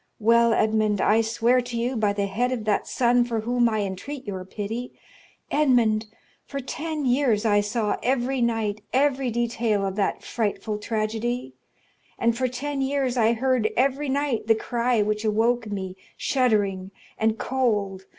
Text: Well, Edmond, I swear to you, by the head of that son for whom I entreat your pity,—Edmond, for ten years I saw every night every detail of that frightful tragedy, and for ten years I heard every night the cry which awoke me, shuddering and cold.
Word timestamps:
Well, 0.17 0.51
Edmond, 0.51 0.99
I 0.99 1.21
swear 1.21 1.61
to 1.61 1.77
you, 1.77 1.95
by 1.95 2.11
the 2.11 2.25
head 2.25 2.51
of 2.51 2.65
that 2.65 2.87
son 2.87 3.23
for 3.23 3.41
whom 3.41 3.69
I 3.69 3.81
entreat 3.81 4.25
your 4.25 4.43
pity,—Edmond, 4.43 6.07
for 6.43 6.59
ten 6.59 7.05
years 7.05 7.45
I 7.45 7.61
saw 7.61 7.97
every 8.01 8.41
night 8.41 8.81
every 8.93 9.29
detail 9.29 9.85
of 9.85 9.95
that 9.97 10.23
frightful 10.23 10.79
tragedy, 10.79 11.53
and 12.17 12.35
for 12.35 12.47
ten 12.47 12.81
years 12.81 13.15
I 13.15 13.33
heard 13.33 13.69
every 13.77 14.09
night 14.09 14.47
the 14.47 14.55
cry 14.55 15.03
which 15.03 15.23
awoke 15.23 15.69
me, 15.69 15.95
shuddering 16.17 16.89
and 17.19 17.37
cold. 17.37 18.07